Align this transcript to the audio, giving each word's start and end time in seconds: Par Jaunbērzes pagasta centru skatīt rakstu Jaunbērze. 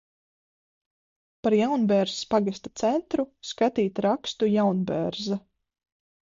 Par 1.47 1.55
Jaunbērzes 1.59 2.23
pagasta 2.33 2.73
centru 2.85 3.27
skatīt 3.53 4.05
rakstu 4.09 4.53
Jaunbērze. 4.57 5.43